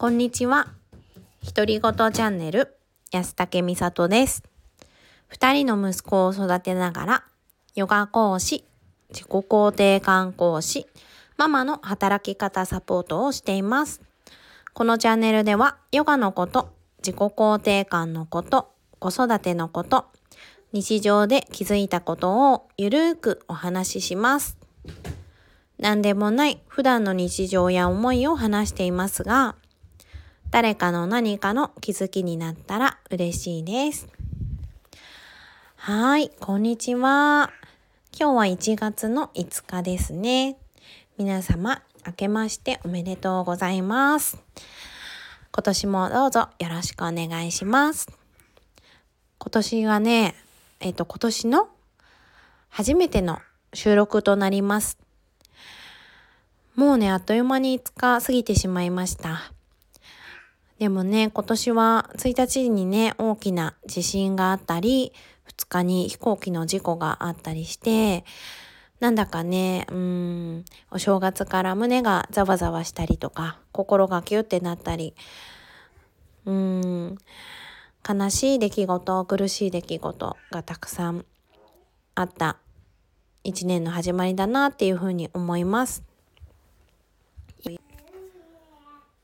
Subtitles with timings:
[0.00, 0.68] こんにちは。
[1.44, 2.72] 独り言チャンネル、
[3.10, 4.44] 安武美里です。
[5.26, 7.24] 二人の息子を育てながら、
[7.74, 8.64] ヨガ講師、
[9.10, 10.86] 自己肯定感講師、
[11.36, 14.00] ママの働き方サポートをしています。
[14.72, 20.06] このチャンネルでは、ヨガのこと、自己肯定感のこと、子育てのこと、
[20.72, 24.58] 日常で気づいたことをゆるーくお話しします。
[25.76, 29.56] 何でもない普段の日常や思いを話していますが、
[30.50, 34.08] 誰かの何かの気づきになったら嬉しいです。
[35.76, 37.52] はい、こんにちは。
[38.18, 40.56] 今日は1月の5日ですね。
[41.18, 44.42] 皆様、明けましておめでとうございます。
[45.52, 48.08] 今年もどうぞよろしくお願いします。
[49.38, 50.34] 今年がね、
[50.80, 51.68] えっ、と、今年の
[52.70, 53.38] 初めての
[53.74, 54.96] 収録となります。
[56.74, 59.52] もうね、あっという間に5日過ぎてしまいました。
[60.78, 65.12] でもね、今年は1日にね、大きな地震があったり、
[65.48, 68.24] 2日に飛行機の事故があったりして、
[69.00, 75.14] なんだかね、うん、お正月から胸がざわざわしたりとか、心がキュってなったり、
[76.46, 77.18] うん、
[78.08, 81.24] 悲しい出来事、苦しい出来事がたくさん
[82.14, 82.56] あった
[83.42, 86.07] 一年の始まりだなっていうふうに思います。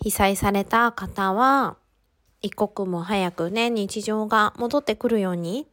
[0.00, 1.76] 被災された方は、
[2.40, 5.66] 一刻も早くね、日常が戻ってくるように、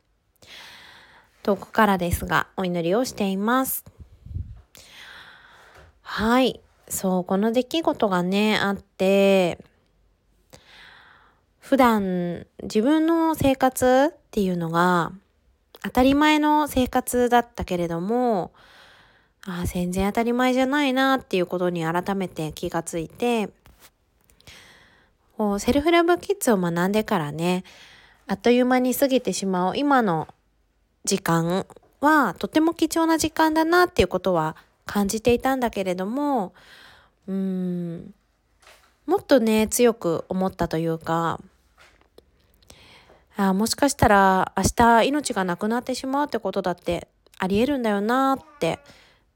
[1.44, 3.86] 遠くからですが、お祈りをしています。
[6.02, 6.60] はい。
[6.88, 9.64] そう、この出来事がね、あって、
[11.60, 15.12] 普段自分の生活っていうのが
[15.82, 18.52] 当たり前の生活だったけれども、
[19.48, 23.50] ああ、全然当たり前じゃないなっていうことに改めて気がついて、
[25.38, 27.64] こうセルフラブキッズを学んでからね、
[28.28, 30.28] あっという間に過ぎてしまう今の
[31.04, 31.66] 時間
[32.00, 34.56] はとても貴重な時間だなっていうことは
[34.86, 36.54] 感じていたんだけれども、
[37.28, 38.14] うーん、
[39.06, 41.40] もっとね、強く思ったというか、
[43.38, 48.80] あもしかしたら明日命がなくなってしまうってことだってありえるんだよなって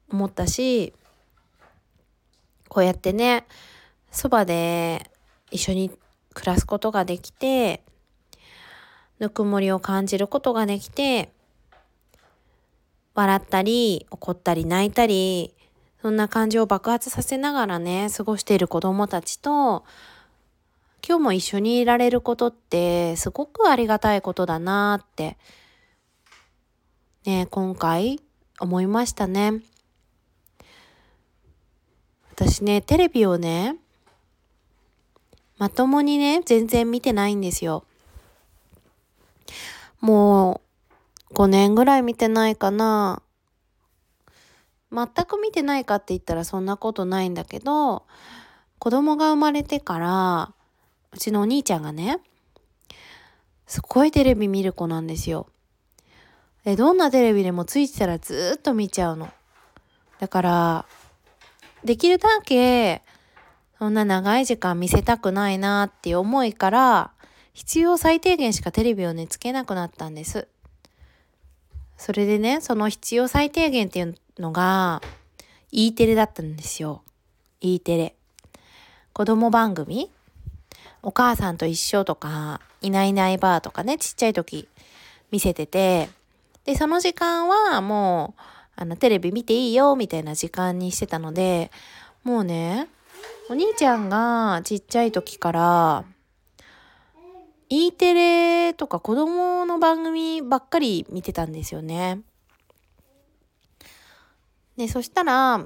[0.09, 0.93] 思ったし、
[2.69, 3.45] こうやってね、
[4.11, 5.11] そばで
[5.51, 5.91] 一緒に
[6.33, 7.83] 暮らすことができて、
[9.19, 11.31] ぬくもりを感じることができて、
[13.15, 15.53] 笑ったり、怒ったり、泣いたり、
[16.01, 19.83] そんな感情を爆発させながらね、過ごしている子供たちと、
[21.05, 25.37] 今日も一緒にいられることってすごくありがたいことだなって、
[27.25, 28.19] ね、今回
[28.59, 29.61] 思いましたね。
[32.31, 33.75] 私ね、テレビをね、
[35.59, 37.83] まともにね、全然見てないんですよ。
[39.99, 40.61] も
[41.29, 43.21] う5年ぐらい見てないかな。
[44.91, 48.03] 全く見てないかって言ったらそんなことないんだけど、
[48.79, 50.53] 子供が生まれてから、
[51.11, 52.21] うちのお兄ちゃんがね、
[53.67, 55.47] すごいテレビ見る子なんですよ。
[56.63, 59.29] で、どんなテレビでもついてたらずっと見ちゃうの。
[60.19, 60.85] だから、
[61.83, 63.03] できるだけ、
[63.79, 67.11] そんな長い時間見せたくないなって思いから、
[67.53, 70.49] 必要最低限しかテレビをね、つけなくなったんです。
[71.97, 75.01] それでね、その必要最低限っていうのが、
[75.71, 77.03] E テレだったんですよ。
[77.61, 78.15] E テレ。
[79.13, 80.11] 子供番組
[81.01, 84.67] お母さんと一緒とか、いないいないばあとかね、ちっちゃい時
[85.31, 86.09] 見せてて、
[86.65, 88.41] で、その時間はもう、
[88.75, 91.71] あの、テレビ見ていいよ、みたいな時間にしてたので、
[92.25, 92.89] もうね、
[93.51, 96.05] お兄ちゃんがちっちゃい時から、
[97.67, 102.21] E テレとか子供の番組ばっかり見てたんですよね。
[104.77, 105.65] で、そしたら、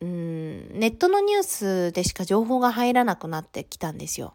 [0.00, 4.34] うん、ネットのニュースでしか情報が入らなくなってきたんですよ。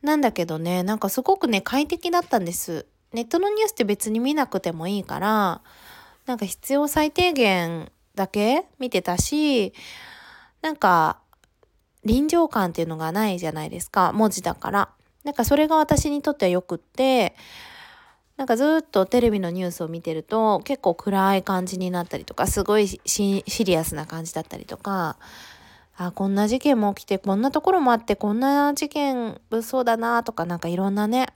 [0.00, 2.86] なんだけどね、なんかすごくね、快適だったんです。
[3.12, 5.60] ネットのニュースって別に見なくてもいいから、
[6.24, 9.72] なんか必要最低限だけ見てたし、
[10.66, 11.18] なんか
[12.04, 14.88] 臨場感っていうのがないじゃないですか、文字だから。
[15.22, 17.36] なんかそれが私にとってはよくって、
[18.36, 25.18] なんかずっとテレビのニュースを見てると結構暗い感じになったりとか、すごいシリアスな感じだったりとか、
[25.96, 31.28] あ、こんな事件も起きて、こんなところもあって、こんな事件物騒だなとか、なんかいろんなね、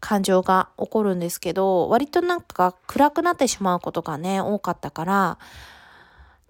[0.00, 5.38] 感情が起こるんですけど、割となんか暗くなってしまうことがね、多かったから、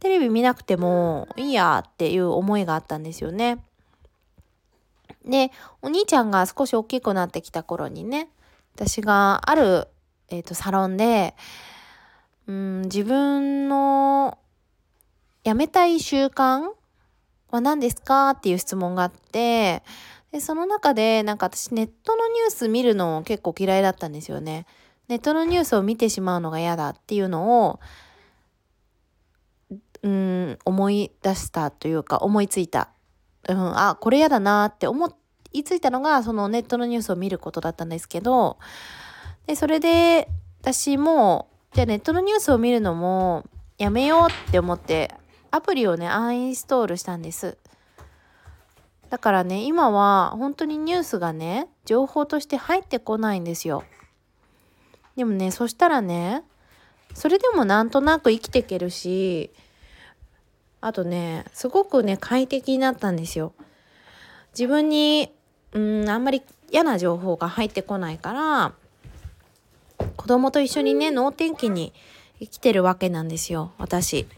[0.00, 3.58] テレビ見なくてもいいやっていう思いがあったんですよね。
[5.24, 5.50] で、
[5.82, 8.28] お兄ちゃんが少し大きくなってきた頃にね、
[8.74, 9.88] 私がある、
[10.28, 11.34] えーと、サロンで、
[12.46, 14.38] うん、自分の
[15.44, 16.70] 辞めたい習慣
[17.50, 19.82] は何ですかっていう質問があって、
[20.30, 24.66] で、その中でなんか私ネットのニュース見るの結構嫌いだったんですよね。
[25.08, 27.80] ネットのニュースを見てしまうのが嫌だっていうのを、
[30.02, 32.90] うん、思い出したというか思いついた。
[33.48, 35.16] うん、あ、これ嫌だなって思
[35.52, 38.58] いついたのがそのネットのニュースを見ることだったんですけど、
[39.46, 40.28] で、それで
[40.60, 43.44] 私も、じゃあネットのニュースを見るのも
[43.78, 45.14] やめようって思って
[45.50, 47.56] アプリをね、アンインストールしたんです。
[49.08, 53.84] だからね、今は本当にニュースがね、情報として入ってこないんですよ。
[55.16, 56.42] でもね、そしたらね、
[57.14, 59.52] それでもなんとなく生きていけるし、
[60.86, 63.52] あとね、すごくね、快適になったんですよ。
[64.52, 65.32] 自分に、
[65.72, 68.72] うん、あんまり嫌な情報が入ってこないから、
[70.16, 71.92] 子供と一緒にね、能天気に
[72.38, 74.28] 生きてるわけなんですよ、私。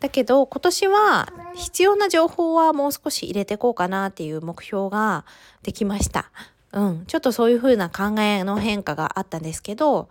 [0.00, 5.24] だけど今年は必要な情報はもう少し入れてこうかなっていう目標が
[5.62, 6.32] できました。
[6.72, 7.04] うん。
[7.06, 10.08] ちょっとそういう風な考えの変化があったんですけど、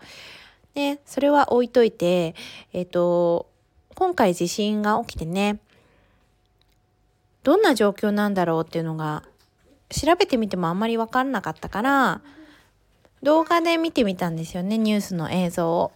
[0.73, 2.33] ね、それは置いといて、
[2.71, 3.47] えっ、ー、と、
[3.97, 5.57] 今回地震が起きてね、
[7.41, 9.23] どんな状況なんだろうっていうのが
[9.89, 12.21] 調べてみてもあんまり分かんなかったから
[13.23, 15.91] 動画で見てみたんですよねニュースの映像を。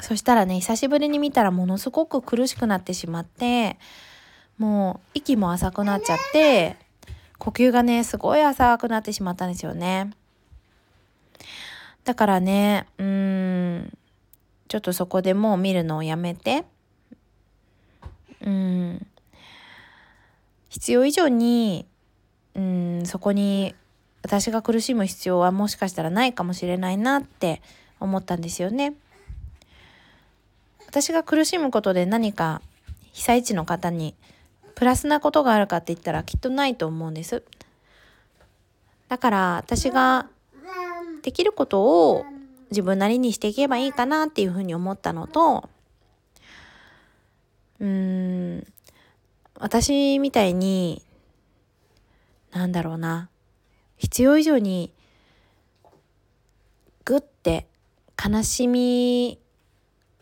[0.00, 3.78] そしたらね、久しぶりに見たらものすごく苦しくなってしまって、
[4.58, 6.74] もう息も浅くなっちゃって、
[7.38, 10.10] 呼吸がね、すごい浅くなってしまったんですよね。
[12.02, 13.98] だからね、うーん、
[14.68, 16.64] ちょっとそこでもう見るのをやめて、
[18.40, 19.06] うん、
[20.68, 21.86] 必要以上に、
[22.54, 23.74] うん、そこに
[24.22, 27.62] 私が苦しむ必要はもしかしたらないかもしれないなって
[28.00, 28.94] 思ったんですよね。
[30.86, 32.62] 私が苦しむことで何か
[33.12, 34.14] 被災地の方に
[34.74, 37.42] プラスなことがあるかって言ったらきっとないと思うんです。
[39.08, 40.28] だから私が
[41.22, 42.24] できることを
[42.70, 45.68] 自分なりにしていけばいいかなっていうふうに思ったのと、
[47.80, 48.66] うん、
[49.58, 51.02] 私みたいに、
[52.52, 53.28] なんだろうな、
[53.96, 54.92] 必要以上に
[57.04, 57.66] グッて
[58.22, 59.38] 悲しみ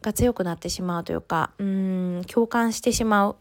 [0.02, 3.36] が強くなってしまうというかうん共感してしまう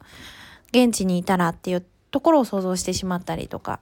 [0.70, 3.80] 現地にいたらっていうところを想像してしまったりとか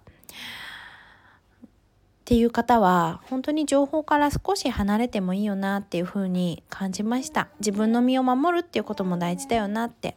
[2.29, 7.47] っていう方は本当に情報から少し離れてもいいよなっていうふうに感じました。
[7.59, 10.15] 自分の身を守るっていうことも大事だよなって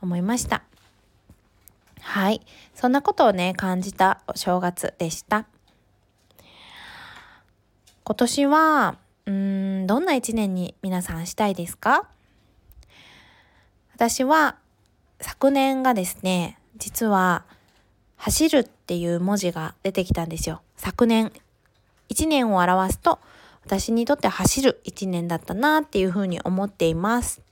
[0.00, 0.62] 思いました。
[2.00, 2.40] はい。
[2.74, 5.44] そんなことをね感じたお正月でした。
[8.02, 8.96] 今年は
[9.26, 12.08] うーん、どんな一年に皆さんしたいですか？
[13.94, 14.56] 私は
[15.20, 17.44] 昨年がですね、実は
[18.16, 20.62] 走るっていう文字が出てきたんですよ。
[20.76, 21.32] 昨年。
[22.08, 23.18] 一年を表すと
[23.64, 27.42] 私にとって走る一年だったなっていうふうに思っています。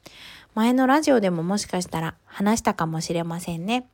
[0.55, 3.89] 前のラジオでももしかしたら話したかもしれませんね。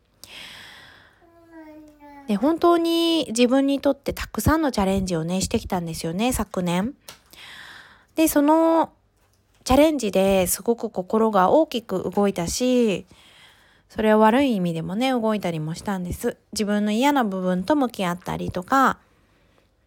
[2.29, 6.95] で本当に自分にとってたくさんのチャレンジをねしてきたんですよね昨年。
[8.15, 8.93] で、その
[9.65, 13.07] チャレンジですごく心が大きく動いたし、
[13.89, 16.37] それは悪い意味でもね、動いたりもしたんです。
[16.53, 18.99] 自分の嫌な部分と向き合ったりとか、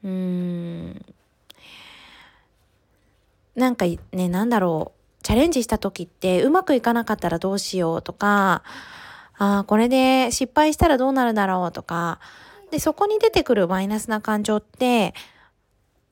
[0.04, 1.06] うーん、
[3.56, 8.64] なんかね、なんだろう、チャレンジした時ってうまくいかなかったらどうしようとか、
[9.38, 12.20] ああ、これで失敗したらどうなるだろうとか、
[12.72, 15.14] で、そこに出てくるマイナスな感情って、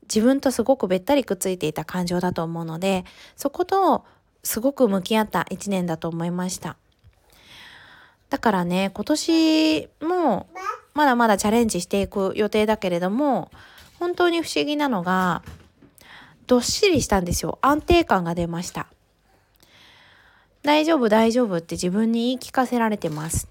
[0.03, 3.05] 自分とすごくべったりくっついていた感情だと思うので、
[3.35, 4.05] そこと
[4.43, 6.75] すごく向き合った一年だと思いました。
[8.29, 10.47] だからね、今年も
[10.93, 13.51] まだまだチャレンジしていく予定だけれども、
[14.01, 15.43] 本当に不思議なのが、
[16.47, 17.59] どっしりしたんですよ。
[17.61, 18.87] 安定感が出ました。
[20.63, 23.47] 大丈夫大丈夫って自分に言い聞かせられてます。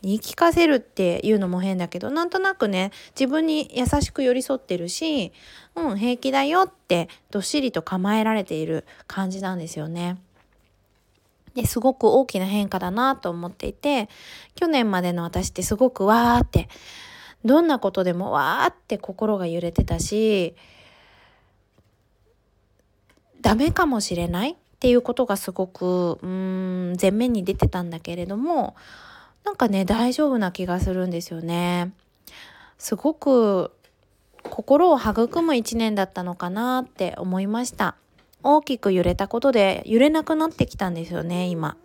[0.00, 5.32] 言い聞かせるっていうのも変だけどなんとなくね自分に優しく寄り添ってるし
[5.76, 10.18] うん平気だよってどっしりと構えられている感じなんですよね。
[11.54, 14.08] ですごく大きな変化だなと思っていて
[14.54, 16.68] 去年までの私ってすごくわーって
[17.44, 20.54] どんなことでもわーって心が揺れてたし
[23.40, 28.76] ダメかもしれないっていうことがすごくうん前面に出てたんだけれども
[29.44, 31.92] なんかね大丈夫な気がするんですよね。
[32.78, 33.72] すごく
[34.42, 37.96] 心を育む一年だったのかなって思いました。
[38.44, 41.76] 大きく揺れたことで揺れなくなってきたんですよね今。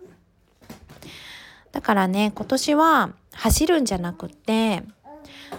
[1.70, 4.82] だからね今年は走るんじゃなくって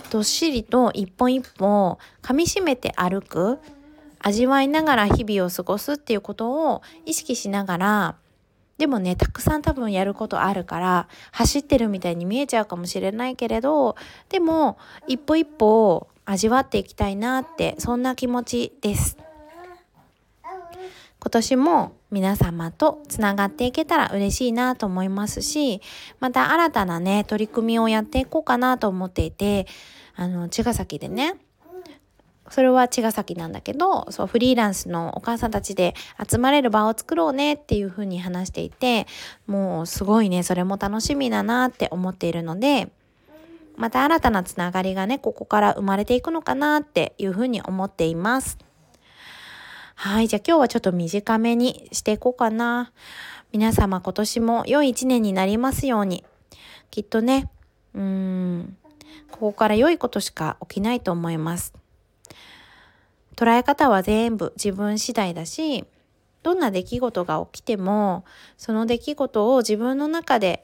[0.10, 3.60] どっしりと一本一本噛みしめて歩く
[4.19, 8.15] 味わいながら日々を過ごすっていうことを意識しながら
[8.77, 13.96] でもねたくさん多分やることあるから走ってるみたいに見えちゃうかもしれないけれど
[14.29, 14.77] でも
[15.08, 19.29] 一歩一歩味わっていきたいなってそんな気持ちです。
[21.22, 25.82] 今年も皆様とつながっていけたら嬉しいなと思いますし、
[26.20, 29.68] また新たなね、取り組みをやっていこうかなと思っていて、
[30.16, 31.36] あの、茅ヶ崎でね、
[32.50, 35.94] それは茅ヶ崎なんだけど、そう、フリーランスのお母さんたちで
[36.28, 39.06] 集まれる場を作ろうねっていうふうに話していて、
[39.46, 42.92] もうすごいね、それも楽しみだなって思っているので、
[43.76, 48.58] また新たなつながりがね、ここから生まれていくのかなっていうふうに思っています。
[50.01, 52.94] はい、じゃあ今日はちょっと短めにしていこうかな。
[53.51, 56.24] 皆様今年も良い一年になりますように。
[56.89, 57.50] きっとね、
[57.94, 58.77] うーん、
[59.29, 61.74] ここから良いことしか起きないと思います。
[63.36, 65.84] 捉え方は全部自分次第だし、
[66.44, 68.24] どんな出来事が起きても、
[68.56, 70.63] その出来事を自分の中で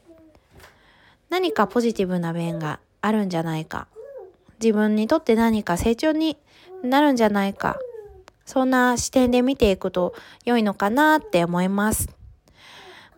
[1.29, 3.89] 何かポジティブな面があるんじゃないか。
[4.63, 6.37] 自分にとって何か成長に
[6.83, 7.77] なるんじゃないか。
[8.45, 10.13] そんな視点で見ていくと
[10.45, 12.09] 良いのかなって思います。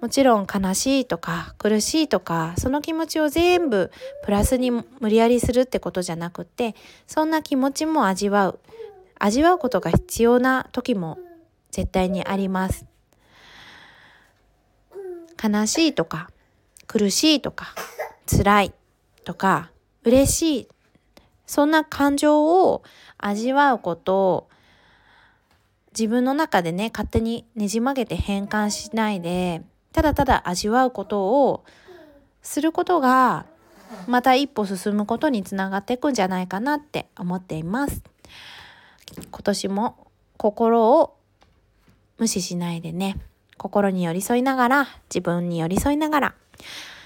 [0.02, 3.92] もちろん悲しいとか苦しいとかその気持ちを全部
[4.24, 6.76] プラスに無理やりするってことじゃなくて
[7.08, 8.60] そんな気持ちも味わう
[9.18, 11.18] 味わうことが必要な時も
[11.72, 12.86] 絶対にあります。
[15.44, 16.30] 悲しいとか
[16.88, 17.74] 苦しいとか
[18.26, 18.74] 辛い
[19.24, 19.72] とか
[20.04, 20.68] 嬉しい
[21.46, 22.84] そんな感情を
[23.18, 24.48] 味わうこと
[25.98, 29.64] 自分の中でね勝手にねじ曲げて変換しないで
[29.94, 31.66] ただただ味わうことを
[32.44, 33.48] することが
[34.06, 38.04] また一歩進むことにつながっていくんじゃないかなって思っています。
[39.16, 41.16] 今年も心を
[42.20, 43.16] 無視しないでね
[43.58, 46.36] 心に寄り添いながら自分に寄り添いながら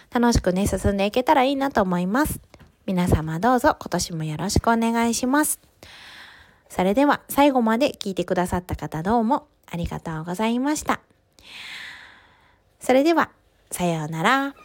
[0.09, 2.41] 楽しくね進んでいけたらいいなと思います。
[2.85, 5.59] 皆様どうぞ今年もよろしくお願いします。
[6.71, 11.01] それでは最後まで聞いてくださった方どうもありがとうございました。
[12.79, 13.29] それでは、
[13.71, 14.55] さようなら。